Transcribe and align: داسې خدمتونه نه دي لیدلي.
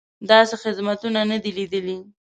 داسې 0.29 0.55
خدمتونه 0.63 1.19
نه 1.31 1.37
دي 1.43 1.51
لیدلي. 1.57 1.97